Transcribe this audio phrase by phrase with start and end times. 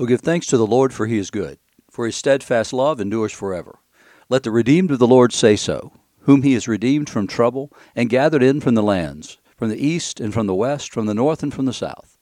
[0.00, 1.58] Oh, give thanks to the Lord, for he is good,
[1.90, 3.80] for his steadfast love endures forever.
[4.28, 8.08] Let the redeemed of the Lord say so, whom he has redeemed from trouble and
[8.08, 11.42] gathered in from the lands, from the east and from the west, from the north
[11.42, 12.16] and from the south.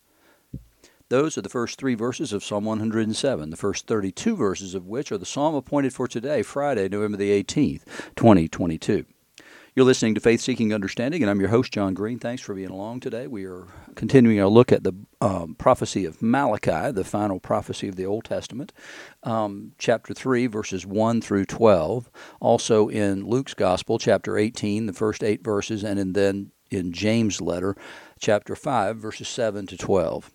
[1.11, 5.13] Those are the first three verses of Psalm 107, the first 32 verses of which
[5.13, 7.85] are the psalm appointed for today, Friday, November the 18th,
[8.17, 9.05] 2022.
[9.77, 12.19] You're listening to Faith Seeking Understanding, and I'm your host, John Green.
[12.19, 13.27] Thanks for being along today.
[13.27, 17.97] We are continuing our look at the um, prophecy of Malachi, the final prophecy of
[17.97, 18.73] the Old Testament,
[19.23, 22.11] um, chapter 3, verses 1 through 12.
[22.41, 27.43] Also in Luke's Gospel, chapter 18, the first eight verses, and in, then in James'
[27.43, 27.77] letter,
[28.19, 30.33] chapter 5, verses 7 to 12.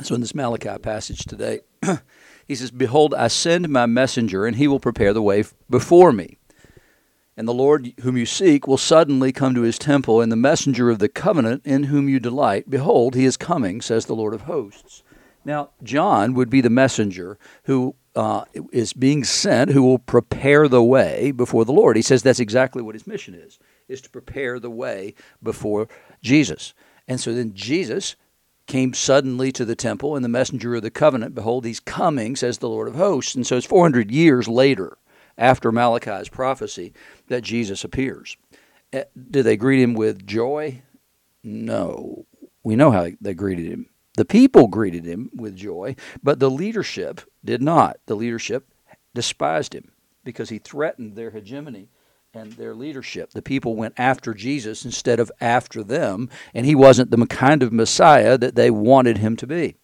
[0.00, 1.60] So in this Malachi passage today,
[2.48, 6.38] he says, Behold, I send my messenger, and he will prepare the way before me.
[7.40, 10.90] And the Lord whom you seek will suddenly come to his temple, and the messenger
[10.90, 14.42] of the covenant in whom you delight, behold, he is coming, says the Lord of
[14.42, 15.02] hosts.
[15.42, 20.82] Now, John would be the messenger who uh, is being sent, who will prepare the
[20.82, 21.96] way before the Lord.
[21.96, 25.88] He says that's exactly what his mission is, is to prepare the way before
[26.22, 26.74] Jesus.
[27.08, 28.16] And so then Jesus
[28.66, 32.58] came suddenly to the temple, and the messenger of the covenant, behold, he's coming, says
[32.58, 33.34] the Lord of hosts.
[33.34, 34.98] And so it's 400 years later
[35.40, 36.92] after Malachi's prophecy
[37.26, 38.36] that Jesus appears.
[38.92, 40.82] Eh, did they greet him with joy?
[41.42, 42.26] No.
[42.62, 43.86] We know how they greeted him.
[44.16, 47.98] The people greeted him with joy, but the leadership did not.
[48.06, 48.68] The leadership
[49.14, 49.92] despised him
[50.24, 51.88] because he threatened their hegemony
[52.34, 53.30] and their leadership.
[53.30, 57.72] The people went after Jesus instead of after them, and he wasn't the kind of
[57.72, 59.76] Messiah that they wanted him to be.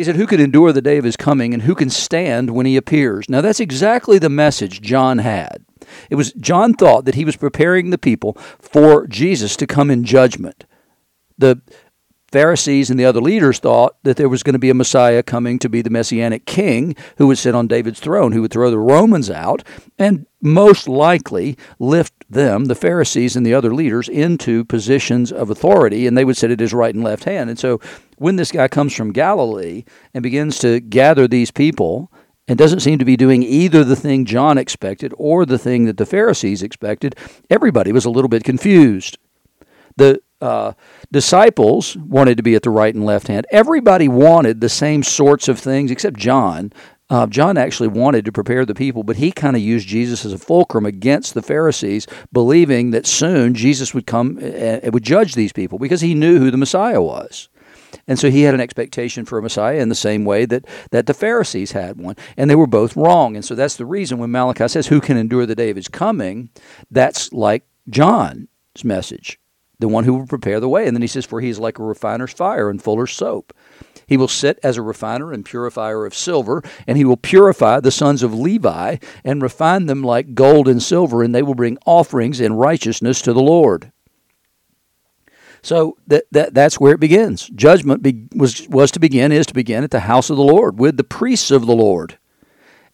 [0.00, 2.64] He said, Who could endure the day of his coming, and who can stand when
[2.64, 3.28] he appears?
[3.28, 5.62] Now, that's exactly the message John had.
[6.08, 10.04] It was John thought that he was preparing the people for Jesus to come in
[10.04, 10.64] judgment.
[11.36, 11.60] The
[12.32, 15.58] Pharisees and the other leaders thought that there was going to be a Messiah coming
[15.58, 18.78] to be the messianic king who would sit on David's throne, who would throw the
[18.78, 19.64] Romans out
[19.98, 26.06] and most likely lift them, the Pharisees and the other leaders, into positions of authority,
[26.06, 27.50] and they would sit at his right and left hand.
[27.50, 27.80] And so
[28.16, 32.12] when this guy comes from Galilee and begins to gather these people,
[32.48, 35.98] and doesn't seem to be doing either the thing John expected or the thing that
[35.98, 37.14] the Pharisees expected,
[37.48, 39.18] everybody was a little bit confused.
[39.96, 40.72] The uh,
[41.12, 43.46] disciples wanted to be at the right and left hand.
[43.50, 46.72] Everybody wanted the same sorts of things except John.
[47.10, 50.32] Uh, John actually wanted to prepare the people, but he kind of used Jesus as
[50.32, 55.52] a fulcrum against the Pharisees, believing that soon Jesus would come and would judge these
[55.52, 57.48] people because he knew who the Messiah was.
[58.06, 61.06] And so he had an expectation for a Messiah in the same way that, that
[61.06, 62.14] the Pharisees had one.
[62.36, 63.34] And they were both wrong.
[63.34, 65.88] And so that's the reason when Malachi says, Who can endure the day of his
[65.88, 66.50] coming?
[66.92, 68.46] That's like John's
[68.84, 69.40] message
[69.80, 70.86] the one who will prepare the way.
[70.86, 73.52] And then he says, For he is like a refiner's fire and fuller's soap.
[74.06, 77.92] He will sit as a refiner and purifier of silver, and he will purify the
[77.92, 82.40] sons of Levi and refine them like gold and silver, and they will bring offerings
[82.40, 83.92] in righteousness to the Lord.
[85.62, 87.48] So that, that that's where it begins.
[87.50, 90.78] Judgment be, was was to begin is to begin at the house of the Lord
[90.78, 92.18] with the priests of the Lord,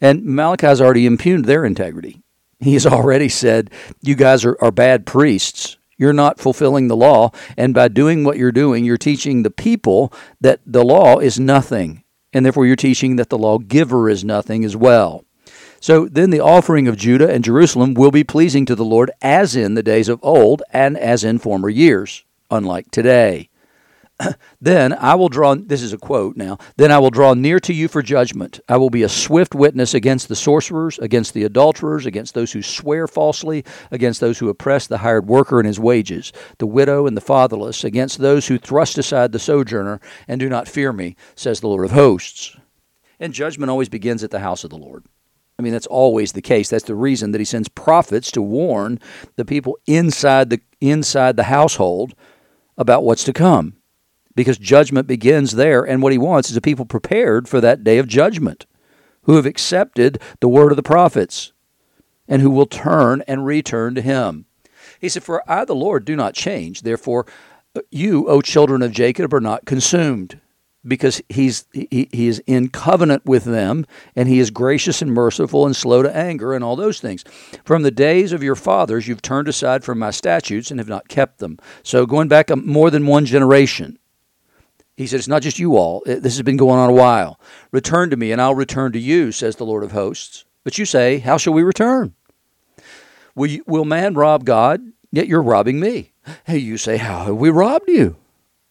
[0.01, 2.21] and Malachi has already impugned their integrity.
[2.59, 3.71] He has already said,
[4.01, 5.76] "You guys are, are bad priests.
[5.97, 7.31] You're not fulfilling the law.
[7.57, 12.03] And by doing what you're doing, you're teaching the people that the law is nothing.
[12.33, 15.25] And therefore, you're teaching that the lawgiver is nothing as well.
[15.79, 19.55] So then the offering of Judah and Jerusalem will be pleasing to the Lord as
[19.55, 23.49] in the days of old and as in former years, unlike today.
[24.61, 27.73] then I will draw, this is a quote now, then I will draw near to
[27.73, 28.59] you for judgment.
[28.67, 32.61] I will be a swift witness against the sorcerers, against the adulterers, against those who
[32.61, 37.15] swear falsely, against those who oppress the hired worker and his wages, the widow and
[37.15, 41.59] the fatherless, against those who thrust aside the sojourner and do not fear me, says
[41.59, 42.57] the Lord of hosts.
[43.19, 45.05] And judgment always begins at the house of the Lord.
[45.59, 46.69] I mean, that's always the case.
[46.69, 48.99] That's the reason that he sends prophets to warn
[49.37, 52.13] the people inside the inside the household
[52.77, 53.76] about what's to come
[54.37, 55.83] because judgment begins there.
[55.83, 58.67] And what he wants is a people prepared for that day of judgment
[59.23, 61.51] who have accepted the word of the prophets
[62.27, 64.45] and who will turn and return to him.
[65.01, 66.83] He said, For I, the Lord, do not change.
[66.83, 67.25] Therefore,
[67.89, 70.39] you, O children of Jacob, are not consumed
[70.85, 75.65] because he's he, he is in covenant with them and he is gracious and merciful
[75.65, 77.23] and slow to anger and all those things
[77.65, 81.09] from the days of your fathers you've turned aside from my statutes and have not
[81.09, 83.97] kept them so going back more than one generation
[84.97, 86.03] he said, It's not just you all.
[86.05, 87.39] Uh, this has been going on a while.
[87.71, 90.43] Return to me, and I'll return to you, says the Lord of hosts.
[90.63, 92.15] But you say, How shall we return?
[93.35, 94.81] Will, you, will man rob God?
[95.11, 96.11] Yet you're robbing me.
[96.45, 98.17] Hey, you say, How have we robbed you?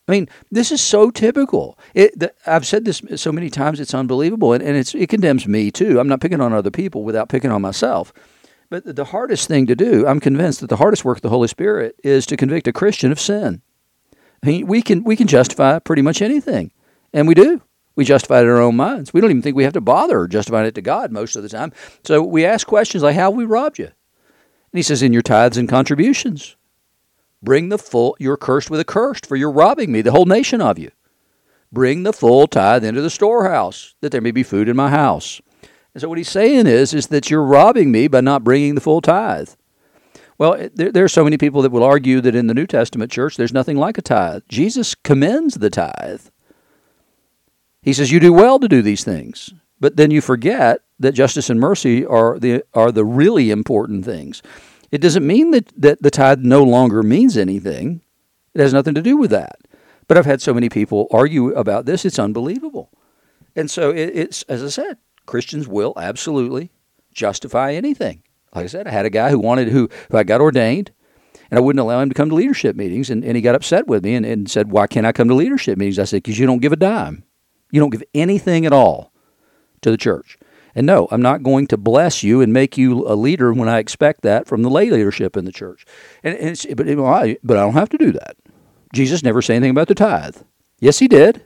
[0.08, 1.78] I mean, this is so typical.
[1.94, 5.48] It, the, I've said this so many times; it's unbelievable, and, and it's, it condemns
[5.48, 5.98] me too.
[5.98, 8.12] I'm not picking on other people without picking on myself.
[8.68, 11.48] But the hardest thing to do, I'm convinced that the hardest work of the Holy
[11.48, 13.62] Spirit is to convict a Christian of sin.
[14.42, 16.72] I mean, we can we can justify pretty much anything,
[17.12, 17.62] and we do.
[17.94, 19.14] We justify it in our own minds.
[19.14, 21.48] We don't even think we have to bother justifying it to God most of the
[21.48, 21.72] time.
[22.04, 23.94] So we ask questions like, "How we robbed you?" And
[24.78, 26.56] He says, "In your tithes and contributions."
[27.42, 30.60] Bring the full, you're cursed with a curse, for you're robbing me, the whole nation
[30.60, 30.90] of you.
[31.70, 35.40] Bring the full tithe into the storehouse, that there may be food in my house.
[35.94, 38.80] And so what he's saying is, is that you're robbing me by not bringing the
[38.80, 39.50] full tithe.
[40.38, 43.10] Well, there, there are so many people that will argue that in the New Testament
[43.10, 44.42] church, there's nothing like a tithe.
[44.48, 46.22] Jesus commends the tithe.
[47.82, 49.52] He says, You do well to do these things.
[49.78, 54.42] But then you forget that justice and mercy are the, are the really important things.
[54.90, 58.00] It doesn't mean that, that the tithe no longer means anything.
[58.54, 59.58] It has nothing to do with that.
[60.08, 62.90] But I've had so many people argue about this, it's unbelievable.
[63.54, 66.70] And so it, it's, as I said, Christians will absolutely
[67.12, 68.22] justify anything.
[68.54, 70.92] Like I said, I had a guy who wanted, who, who I got ordained,
[71.50, 73.10] and I wouldn't allow him to come to leadership meetings.
[73.10, 75.34] And, and he got upset with me and, and said, Why can't I come to
[75.34, 75.98] leadership meetings?
[75.98, 77.24] I said, Because you don't give a dime.
[77.70, 79.12] You don't give anything at all
[79.82, 80.38] to the church.
[80.74, 83.78] And no, I'm not going to bless you and make you a leader when I
[83.78, 85.86] expect that from the lay leadership in the church.
[86.22, 86.86] And, and but,
[87.42, 88.36] but I don't have to do that.
[88.92, 90.36] Jesus never said anything about the tithe.
[90.78, 91.42] Yes, he did.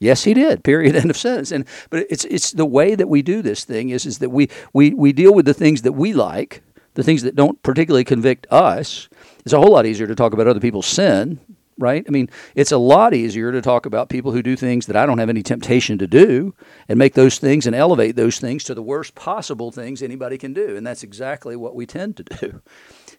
[0.00, 0.64] Yes, he did.
[0.64, 0.96] Period.
[0.96, 1.50] End of sentence.
[1.50, 4.48] And but it's it's the way that we do this thing is is that we
[4.72, 6.62] we we deal with the things that we like,
[6.94, 9.08] the things that don't particularly convict us.
[9.44, 11.40] It's a whole lot easier to talk about other people's sin
[11.78, 12.04] right?
[12.06, 15.06] I mean, it's a lot easier to talk about people who do things that I
[15.06, 16.54] don't have any temptation to do
[16.88, 20.52] and make those things and elevate those things to the worst possible things anybody can
[20.52, 20.76] do.
[20.76, 22.62] And that's exactly what we tend to do.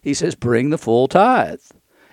[0.02, 1.60] He says, Bring the full tithe.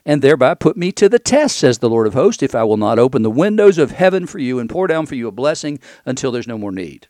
[0.08, 2.78] And thereby put me to the test, says the Lord of hosts, if I will
[2.78, 5.80] not open the windows of heaven for you and pour down for you a blessing
[6.06, 7.10] until there's no more need.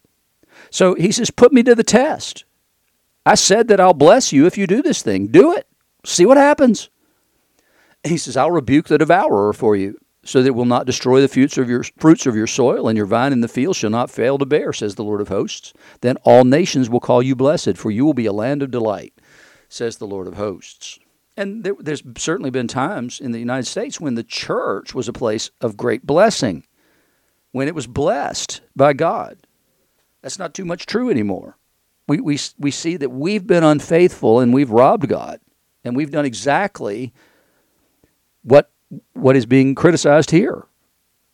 [0.72, 2.44] So he says, Put me to the test.
[3.24, 5.28] I said that I'll bless you if you do this thing.
[5.28, 5.68] Do it.
[6.06, 6.90] See what happens.
[8.04, 11.28] He says, I'll rebuke the devourer for you, so that it will not destroy the
[11.28, 14.10] fruits of your fruits of your soil, and your vine in the field shall not
[14.10, 15.72] fail to bear, says the Lord of hosts.
[16.02, 19.14] Then all nations will call you blessed, for you will be a land of delight,
[19.70, 20.98] says the Lord of hosts.
[21.38, 25.14] And there, there's certainly been times in the United States when the church was a
[25.14, 26.66] place of great blessing,
[27.52, 29.38] when it was blessed by God.
[30.24, 31.58] That's not too much true anymore.
[32.08, 35.40] We, we, we see that we've been unfaithful and we've robbed God,
[35.84, 37.14] and we've done exactly
[38.42, 38.72] what
[39.14, 40.66] what is being criticized here.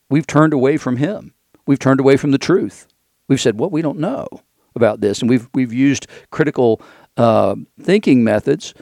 [0.10, 1.36] We've turned away from him.
[1.68, 2.88] We've turned away from the truth.
[3.28, 4.28] We've said, "Well, we don't know
[4.76, 6.82] about this," and we've we've used critical
[7.16, 8.74] uh, thinking methods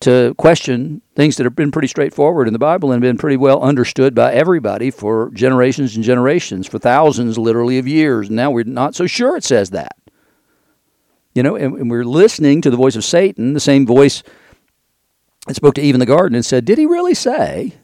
[0.00, 3.60] to question things that have been pretty straightforward in the Bible and been pretty well
[3.62, 8.28] understood by everybody for generations and generations, for thousands, literally, of years.
[8.28, 9.96] And now we're not so sure it says that.
[11.34, 14.22] You know, and, and we're listening to the voice of Satan, the same voice
[15.46, 17.74] that spoke to Eve in the garden and said, Did he really say?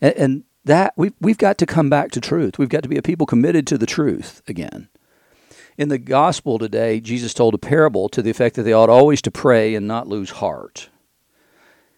[0.00, 2.58] And, and that we've, we've got to come back to truth.
[2.58, 4.88] We've got to be a people committed to the truth again.
[5.76, 9.20] In the gospel today, Jesus told a parable to the effect that they ought always
[9.22, 10.88] to pray and not lose heart.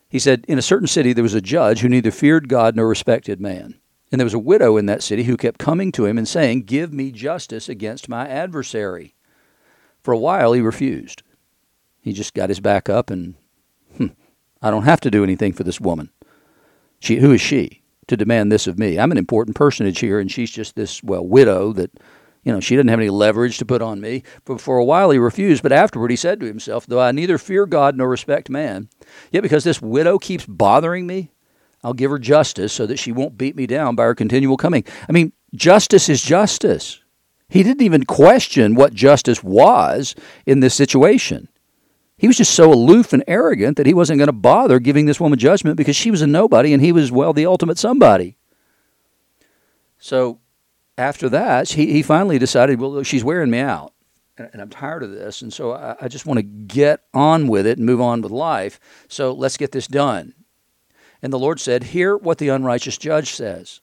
[0.09, 2.89] He said, In a certain city there was a judge who neither feared God nor
[2.89, 3.79] respected man.
[4.11, 6.63] And there was a widow in that city who kept coming to him and saying,
[6.63, 9.15] Give me justice against my adversary.
[10.03, 11.23] For a while he refused.
[12.01, 13.35] He just got his back up and
[13.97, 14.07] hmm,
[14.63, 16.11] I don't have to do anything for this woman.
[16.99, 18.99] She, who is she to demand this of me?
[18.99, 21.91] I'm an important personage here, and she's just this, well, widow that,
[22.47, 24.23] you know, she didn't have any leverage to put on me.
[24.45, 27.39] But for a while he refused, but afterward he said to himself, Though I neither
[27.39, 28.89] fear God nor respect man,
[29.33, 31.33] yet because this widow keeps bothering me,
[31.83, 34.85] I'll give her justice so that she won't beat me down by her continual coming.
[35.09, 37.01] I mean, justice is justice.
[37.49, 40.15] He didn't even question what justice was
[40.47, 41.49] in this situation.
[42.17, 45.19] He was just so aloof and arrogant that he wasn't going to bother giving this
[45.19, 48.37] woman judgment because she was a nobody and he was, well, the ultimate somebody.
[49.99, 50.39] So
[50.99, 53.93] after that, he, he finally decided, well, she's wearing me out
[54.39, 55.43] and I'm tired of this.
[55.43, 58.33] And so I, I just want to get on with it and move on with
[58.33, 58.79] life.
[59.09, 60.35] So let's get this done.
[61.23, 63.81] And the Lord said, Hear what the unrighteous judge says.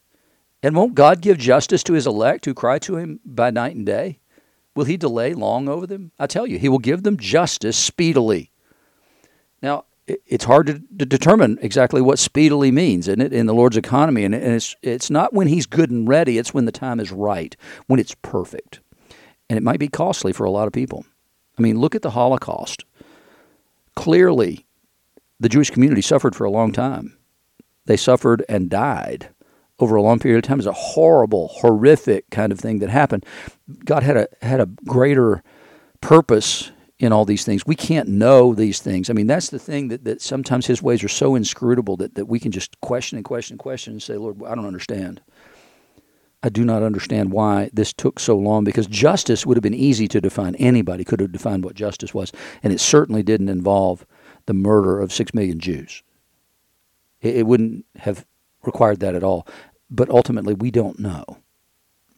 [0.62, 3.86] And won't God give justice to his elect who cry to him by night and
[3.86, 4.20] day?
[4.76, 6.12] Will he delay long over them?
[6.18, 8.52] I tell you, he will give them justice speedily.
[9.62, 13.78] Now, it's hard to, to determine exactly what speedily means in it in the Lord's
[13.78, 17.12] economy, and it's it's not when He's good and ready; it's when the time is
[17.12, 17.56] right,
[17.88, 18.80] when it's perfect,
[19.50, 21.06] and it might be costly for a lot of people.
[21.58, 22.84] I mean, look at the Holocaust.
[23.96, 24.66] Clearly,
[25.40, 27.18] the Jewish community suffered for a long time.
[27.86, 29.30] They suffered and died
[29.80, 33.26] over a long period of time It's a horrible, horrific kind of thing that happened.
[33.86, 35.44] God had a had a greater
[36.02, 36.72] purpose
[37.04, 37.66] in all these things.
[37.66, 39.10] We can't know these things.
[39.10, 42.26] I mean, that's the thing that, that sometimes his ways are so inscrutable that, that
[42.26, 45.22] we can just question and question and question and say, Lord, I don't understand.
[46.42, 50.08] I do not understand why this took so long because justice would have been easy
[50.10, 50.56] to define.
[50.56, 52.32] Anybody could have defined what justice was,
[52.64, 54.06] and it certainly didn't involve
[54.46, 56.04] the murder of six million Jews.
[57.22, 58.26] It, it wouldn't have
[58.64, 59.48] required that at all.
[59.90, 61.26] But ultimately, we don't know,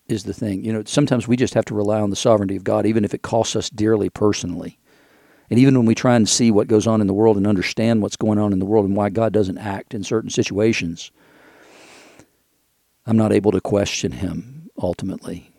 [0.07, 0.63] is the thing.
[0.63, 3.13] You know, sometimes we just have to rely on the sovereignty of God, even if
[3.13, 4.77] it costs us dearly personally.
[5.49, 8.01] And even when we try and see what goes on in the world and understand
[8.01, 11.11] what's going on in the world and why God doesn't act in certain situations,
[13.05, 15.51] I'm not able to question him ultimately.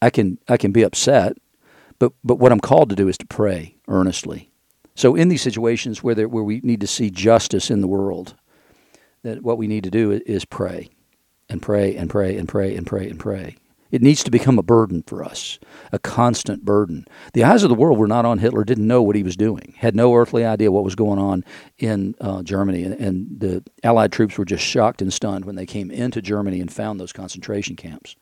[0.00, 1.36] I can I can be upset,
[1.98, 4.50] but but what I'm called to do is to pray earnestly.
[4.94, 8.34] So in these situations where there, where we need to see justice in the world,
[9.22, 10.90] that what we need to do is pray,
[11.52, 13.56] and pray and pray and pray and pray and pray.
[13.92, 15.58] It needs to become a burden for us,
[15.92, 17.06] a constant burden.
[17.34, 19.74] The eyes of the world were not on Hitler, didn't know what he was doing,
[19.76, 21.44] had no earthly idea what was going on
[21.78, 22.84] in uh, Germany.
[22.84, 26.58] And, and the Allied troops were just shocked and stunned when they came into Germany
[26.58, 28.16] and found those concentration camps.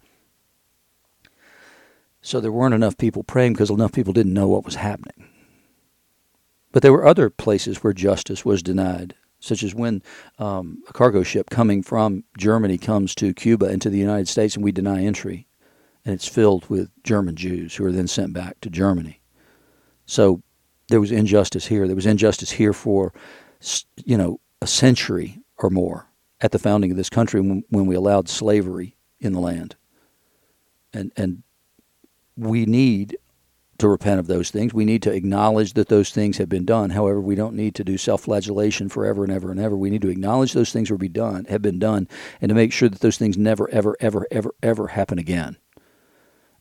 [2.21, 5.29] So there weren't enough people praying because enough people didn't know what was happening.
[6.73, 10.03] But there were other places where justice was denied, such as when
[10.39, 14.55] um, a cargo ship coming from Germany comes to Cuba and to the United States
[14.55, 15.47] and we deny entry
[16.05, 19.21] and it's filled with German Jews who are then sent back to Germany.
[20.07, 20.43] So
[20.89, 21.87] there was injustice here.
[21.87, 23.13] There was injustice here for,
[24.05, 26.07] you know, a century or more
[26.41, 29.77] at the founding of this country when, when we allowed slavery in the land.
[30.93, 31.43] And and
[32.37, 33.17] we need
[33.81, 34.73] to repent of those things.
[34.73, 36.91] We need to acknowledge that those things have been done.
[36.91, 39.77] However, we don't need to do self-flagellation forever and ever and ever.
[39.77, 42.09] We need to acknowledge those things were be done, have been done,
[42.41, 45.57] and to make sure that those things never, ever, ever, ever, ever happen again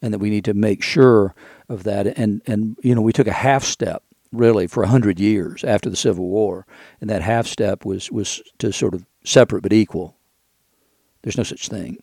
[0.02, 1.36] and that we need to make sure
[1.68, 2.08] of that.
[2.08, 5.90] And and you know, we took a half step really for a hundred years after
[5.90, 6.66] the Civil War,
[7.02, 10.16] and that half step was was to sort of separate but equal.
[11.22, 11.98] There's no such thing.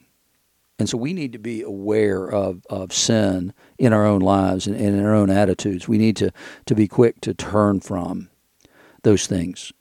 [0.78, 4.76] And so we need to be aware of, of sin in our own lives and,
[4.76, 5.88] and in our own attitudes.
[5.88, 6.32] We need to,
[6.66, 8.28] to be quick to turn from
[9.02, 9.72] those things.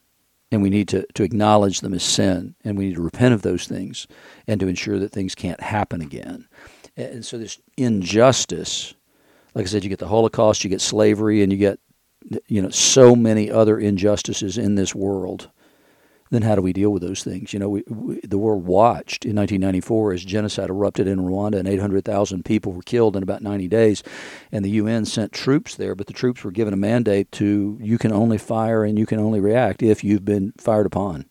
[0.51, 2.55] And we need to, to acknowledge them as sin.
[2.63, 4.07] And we need to repent of those things
[4.47, 6.47] and to ensure that things can't happen again.
[6.95, 8.93] And so this injustice,
[9.53, 11.79] like I said, you get the Holocaust, you get slavery, and you get
[12.47, 15.49] you know so many other injustices in this world.
[16.31, 17.53] Then how do we deal with those things?
[17.53, 21.67] You know, we, we, the world watched in 1994 as genocide erupted in Rwanda and
[21.67, 24.01] 800,000 people were killed in about 90 days,
[24.51, 25.93] and the UN sent troops there.
[25.93, 29.19] But the troops were given a mandate to you can only fire and you can
[29.19, 31.25] only react if you've been fired upon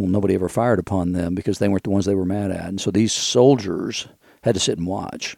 [0.00, 2.68] well, nobody ever fired upon them because they weren't the ones they were mad at.
[2.68, 4.08] And so these soldiers
[4.42, 5.36] had to sit and watch.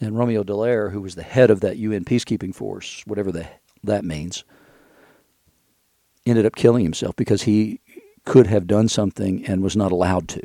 [0.00, 3.48] And Romeo Dallaire, who was the head of that UN peacekeeping force, whatever the,
[3.82, 4.44] that means,
[6.26, 7.80] ended up killing himself because he
[8.24, 10.42] could have done something and was not allowed to.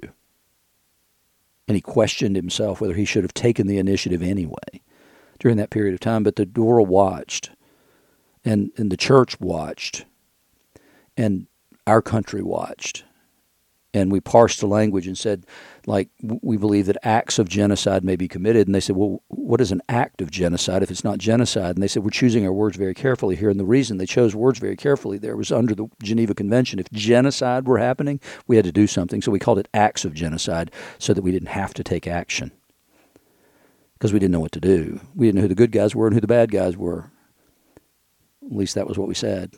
[1.67, 4.81] And he questioned himself whether he should have taken the initiative anyway
[5.39, 6.23] during that period of time.
[6.23, 7.51] But the Dora watched,
[8.43, 10.05] and, and the church watched,
[11.15, 11.47] and
[11.85, 13.05] our country watched
[13.93, 15.45] and we parsed the language and said,
[15.87, 18.67] like, we believe that acts of genocide may be committed.
[18.67, 21.75] And they said, well, what is an act of genocide if it's not genocide?
[21.75, 23.49] And they said, we're choosing our words very carefully here.
[23.49, 26.77] And the reason they chose words very carefully there was under the Geneva Convention.
[26.77, 29.23] If genocide were happening, we had to do something.
[29.23, 32.51] So we called it acts of genocide so that we didn't have to take action
[33.93, 35.01] because we didn't know what to do.
[35.15, 37.11] We didn't know who the good guys were and who the bad guys were.
[38.45, 39.55] At least that was what we said.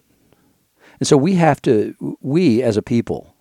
[0.99, 3.35] And so we have to, we as a people,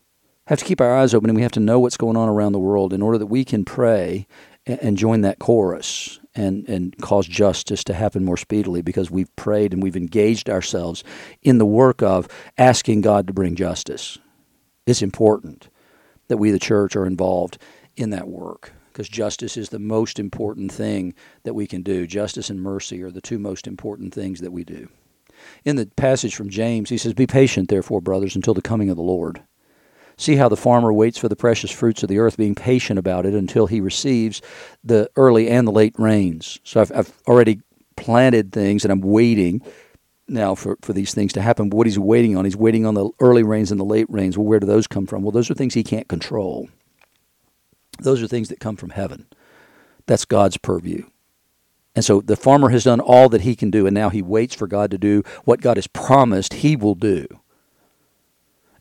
[0.50, 2.50] have to keep our eyes open and we have to know what's going on around
[2.50, 4.26] the world in order that we can pray
[4.66, 9.72] and join that chorus and, and cause justice to happen more speedily because we've prayed
[9.72, 11.04] and we've engaged ourselves
[11.40, 12.26] in the work of
[12.58, 14.18] asking God to bring justice.
[14.86, 15.68] It's important
[16.26, 17.58] that we, the church, are involved
[17.96, 21.14] in that work because justice is the most important thing
[21.44, 22.08] that we can do.
[22.08, 24.88] Justice and mercy are the two most important things that we do.
[25.64, 28.96] In the passage from James, he says, Be patient, therefore, brothers, until the coming of
[28.96, 29.42] the Lord.
[30.20, 33.24] See how the farmer waits for the precious fruits of the earth, being patient about
[33.24, 34.42] it until he receives
[34.84, 36.60] the early and the late rains.
[36.62, 37.62] So I've, I've already
[37.96, 39.62] planted things and I'm waiting
[40.28, 41.70] now for, for these things to happen.
[41.70, 44.36] But what he's waiting on, he's waiting on the early rains and the late rains.
[44.36, 45.22] Well, where do those come from?
[45.22, 46.68] Well, those are things he can't control.
[47.98, 49.24] Those are things that come from heaven.
[50.04, 51.06] That's God's purview.
[51.96, 54.54] And so the farmer has done all that he can do, and now he waits
[54.54, 57.26] for God to do what God has promised he will do.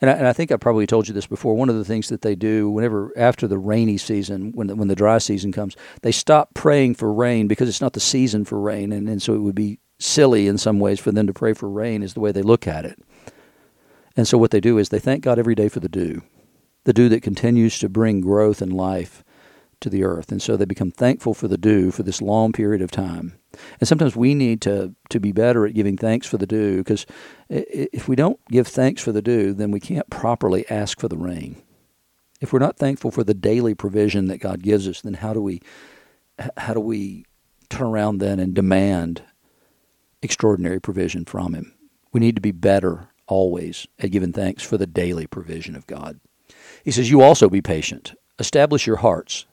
[0.02, 1.56] And I, and I think I probably told you this before.
[1.56, 4.88] One of the things that they do whenever after the rainy season, when the, when
[4.88, 8.60] the dry season comes, they stop praying for rain because it's not the season for
[8.60, 11.54] rain, and, and so it would be silly in some ways for them to pray
[11.54, 12.02] for rain.
[12.04, 13.00] Is the way they look at it.
[14.16, 16.24] And so what they do is they thank God every day for the dew,
[16.84, 19.24] the dew that continues to bring growth and life
[19.82, 20.32] to the earth.
[20.32, 23.40] And so they become thankful for the dew for this long period of time.
[23.80, 27.06] And sometimes we need to, to be better at giving thanks for the dew because
[27.50, 31.18] if we don't give thanks for the dew, then we can't properly ask for the
[31.18, 31.62] rain.
[32.42, 35.42] If we're not thankful for the daily provision that God gives us, then how do
[35.42, 35.62] we
[36.56, 37.26] how do we
[37.70, 39.24] turn around then and demand
[40.22, 41.74] extraordinary provision from him?
[42.14, 46.20] We need to be better always at giving thanks for the daily provision of God.
[46.84, 48.14] He says, You also be patient.
[48.40, 49.46] Establish your hearts,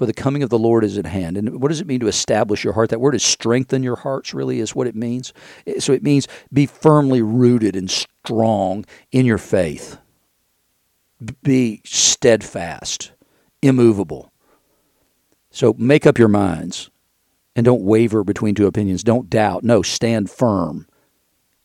[0.00, 1.36] for the coming of the Lord is at hand.
[1.36, 2.88] And what does it mean to establish your heart?
[2.88, 5.34] That word is strengthen your hearts, really, is what it means.
[5.78, 9.98] So it means be firmly rooted and strong in your faith,
[11.42, 13.12] be steadfast,
[13.60, 14.32] immovable.
[15.50, 16.88] So make up your minds
[17.54, 19.04] and don't waver between two opinions.
[19.04, 19.64] Don't doubt.
[19.64, 20.86] No, stand firm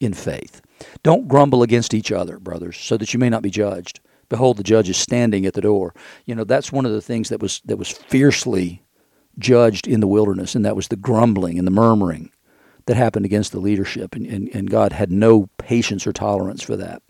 [0.01, 0.61] in faith.
[1.03, 4.63] Don't grumble against each other, brothers, so that you may not be judged behold the
[4.63, 5.93] judge is standing at the door.
[6.25, 8.83] You know that's one of the things that was that was fiercely
[9.37, 12.31] judged in the wilderness and that was the grumbling and the murmuring
[12.85, 16.77] that happened against the leadership and, and, and god had no patience or tolerance for
[16.77, 17.01] that.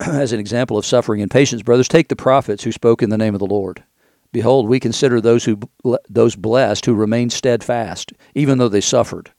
[0.00, 3.18] As an example of suffering and patience brothers take the prophets who spoke in the
[3.18, 3.84] name of the lord.
[4.32, 5.60] Behold we consider those who
[6.08, 9.30] those blessed who remained steadfast even though they suffered.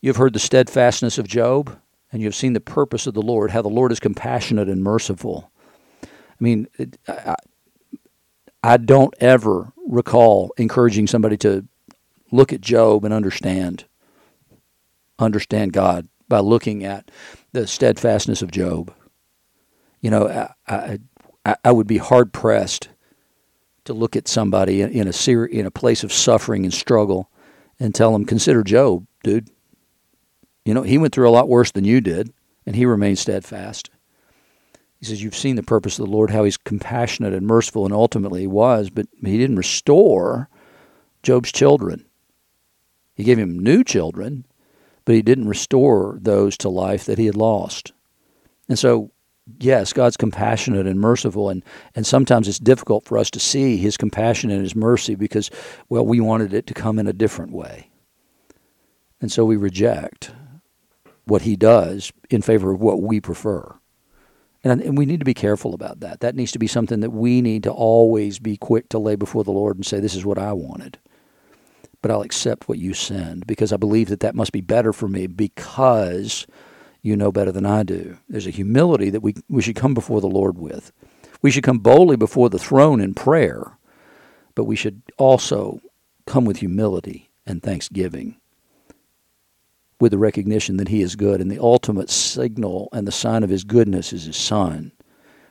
[0.00, 1.76] You have heard the steadfastness of job
[2.12, 4.82] and you have seen the purpose of the Lord, how the Lord is compassionate and
[4.82, 5.50] merciful.
[6.02, 6.08] I
[6.40, 6.68] mean,
[7.08, 7.36] I,
[8.62, 11.66] I don't ever recall encouraging somebody to
[12.32, 13.84] look at Job and understand
[15.18, 17.10] understand God by looking at
[17.52, 18.92] the steadfastness of Job.
[20.00, 20.28] You know,
[20.66, 20.98] I,
[21.44, 22.88] I, I would be hard pressed
[23.84, 27.30] to look at somebody in a ser- in a place of suffering and struggle
[27.78, 29.48] and tell them, consider Job, dude.
[30.66, 32.32] You know, he went through a lot worse than you did,
[32.66, 33.88] and he remained steadfast.
[34.98, 37.94] He says, You've seen the purpose of the Lord, how he's compassionate and merciful, and
[37.94, 40.48] ultimately he was, but he didn't restore
[41.22, 42.04] Job's children.
[43.14, 44.44] He gave him new children,
[45.04, 47.92] but he didn't restore those to life that he had lost.
[48.68, 49.12] And so,
[49.60, 51.62] yes, God's compassionate and merciful, and,
[51.94, 55.48] and sometimes it's difficult for us to see his compassion and his mercy because,
[55.88, 57.88] well, we wanted it to come in a different way.
[59.20, 60.32] And so we reject
[61.26, 63.76] what he does in favor of what we prefer.
[64.64, 66.20] And, and, we need to be careful about that.
[66.20, 69.44] That needs to be something that we need to always be quick to lay before
[69.44, 70.98] the Lord and say, This is what I wanted.
[72.02, 75.08] But I'll accept what you send because I believe that that must be better for
[75.08, 76.46] me because
[77.02, 78.18] you know better than I do.
[78.28, 80.92] There's a humility that we, we should come before the Lord with.
[81.42, 83.78] We should come boldly before the throne in prayer,
[84.54, 85.80] but we should also
[86.26, 88.36] come with humility and thanksgiving
[90.00, 91.40] with the recognition that he is good.
[91.40, 94.92] And the ultimate signal and the sign of his goodness is his son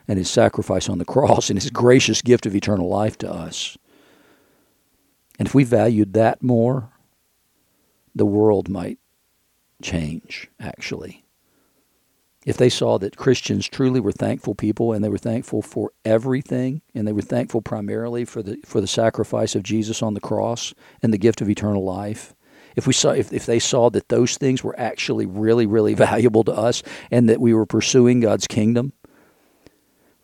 [0.08, 3.78] and his sacrifice on the cross and his gracious gift of eternal life to us.
[5.38, 6.90] And if we valued that more,
[8.14, 9.00] the world might
[9.82, 11.26] change, actually.
[12.46, 16.84] If they saw that Christians truly were thankful people and they were thankful for everything
[16.94, 20.74] and they were thankful primarily for the for the sacrifice of Jesus on the cross
[21.02, 22.36] and the gift of eternal life,
[22.76, 26.44] if we saw if, if they saw that those things were actually really really valuable
[26.44, 28.94] to us and that we were pursuing God's kingdom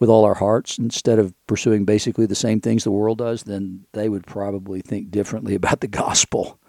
[0.02, 3.86] with all our hearts instead of pursuing basically the same things the world does, then
[3.94, 6.60] they would probably think differently about the gospel.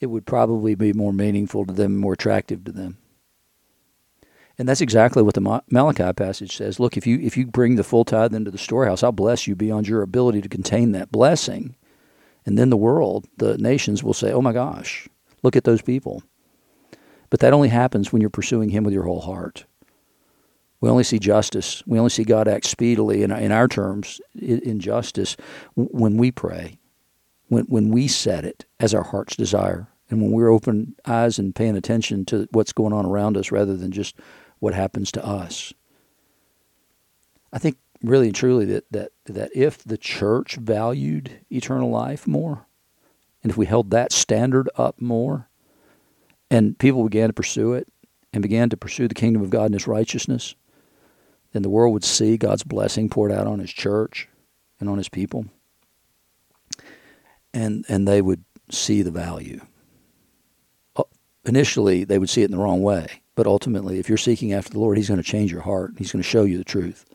[0.00, 2.98] It would probably be more meaningful to them, more attractive to them.
[4.58, 6.78] And that's exactly what the Malachi passage says.
[6.78, 9.56] Look, if you if you bring the full tithe into the storehouse, I'll bless you
[9.56, 11.74] beyond your ability to contain that blessing.
[12.44, 15.08] And then the world, the nations will say, oh my gosh,
[15.42, 16.22] look at those people.
[17.30, 19.64] But that only happens when you're pursuing Him with your whole heart.
[20.80, 21.82] We only see justice.
[21.86, 25.36] We only see God act speedily in, in our terms, in justice,
[25.74, 26.78] when we pray,
[27.48, 31.54] when, when we set it as our heart's desire, and when we're open eyes and
[31.54, 34.16] paying attention to what's going on around us rather than just
[34.58, 35.72] what happens to us.
[37.52, 42.66] I think really and truly that, that, that if the church valued eternal life more,
[43.42, 45.48] and if we held that standard up more,
[46.50, 47.88] and people began to pursue it
[48.32, 50.54] and began to pursue the kingdom of God and His righteousness,
[51.52, 54.28] then the world would see God's blessing poured out on His church
[54.80, 55.46] and on His people,
[57.54, 59.60] and and they would see the value.
[60.96, 61.04] Uh,
[61.44, 63.22] initially, they would see it in the wrong way.
[63.34, 65.92] But ultimately, if you're seeking after the Lord, He's going to change your heart.
[65.96, 67.06] He's going to show you the truth.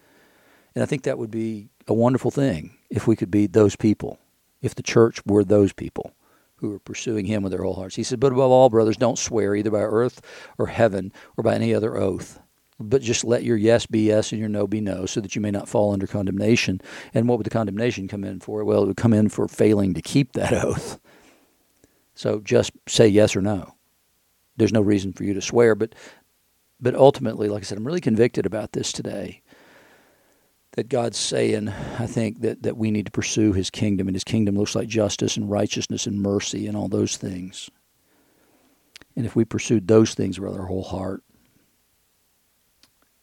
[0.78, 4.20] And I think that would be a wonderful thing if we could be those people,
[4.62, 6.14] if the church were those people
[6.58, 7.96] who are pursuing Him with their whole hearts.
[7.96, 10.22] He said, But above all, brothers, don't swear either by earth
[10.60, 12.40] or heaven or by any other oath.
[12.80, 15.42] But just let your yes be yes and your no be no, so that you
[15.42, 16.80] may not fall under condemnation.
[17.12, 18.64] And what would the condemnation come in for?
[18.64, 21.00] Well, it would come in for failing to keep that oath.
[22.14, 23.74] So just say yes or no.
[24.58, 25.96] There's no reason for you to swear, but
[26.80, 29.42] but ultimately, like I said, I'm really convicted about this today.
[30.78, 34.24] That God's saying, I think that, that we need to pursue his kingdom, and his
[34.24, 37.72] kingdom looks like justice and righteousness and mercy and all those things.
[39.16, 41.24] And if we pursued those things with our whole heart,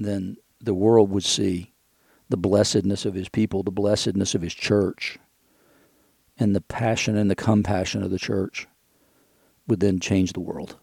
[0.00, 1.72] then the world would see
[2.28, 5.20] the blessedness of his people, the blessedness of his church,
[6.36, 8.66] and the passion and the compassion of the church
[9.68, 10.74] would then change the world.